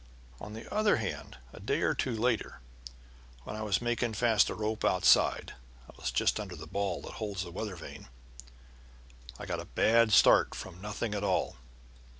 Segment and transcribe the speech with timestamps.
[0.39, 2.59] On the other hand, a day or two later,
[3.43, 5.53] when I was making fast a rope outside
[5.87, 8.07] (I was just under the ball that holds the weather vane)
[9.37, 11.57] I got a bad start from nothing at all.